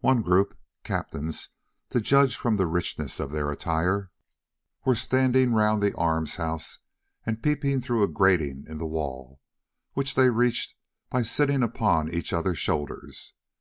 One 0.00 0.22
group—captains, 0.22 1.50
to 1.90 2.00
judge 2.00 2.34
from 2.34 2.56
the 2.56 2.66
richness 2.66 3.20
of 3.20 3.30
their 3.30 3.48
attire—were 3.48 4.94
standing 4.96 5.52
round 5.52 5.84
the 5.84 5.94
arms 5.94 6.34
house 6.34 6.80
and 7.24 7.40
peeping 7.40 7.80
through 7.80 8.02
a 8.02 8.08
grating 8.08 8.64
in 8.66 8.78
the 8.78 8.86
wall, 8.88 9.40
which 9.92 10.16
they 10.16 10.30
reached 10.30 10.74
by 11.10 11.22
sitting 11.22 11.62
upon 11.62 12.12
each 12.12 12.32
other's 12.32 12.58
shoulders. 12.58 13.34